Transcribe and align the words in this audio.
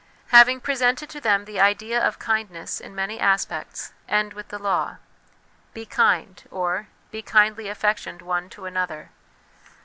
Having 0.29 0.61
presented 0.61 1.11
to 1.11 1.21
them 1.21 1.45
the 1.45 1.59
idea 1.59 2.03
of 2.03 2.17
kindness 2.17 2.79
in 2.81 2.95
many 2.95 3.19
aspects, 3.19 3.93
end 4.09 4.33
with 4.33 4.47
the 4.47 4.57
law: 4.57 4.97
Be 5.75 5.85
kind, 5.85 6.41
or, 6.49 6.87
"Be 7.11 7.21
kindly 7.21 7.67
affectioned 7.69 8.23
one 8.23 8.49
to 8.49 8.65
another." 8.65 9.11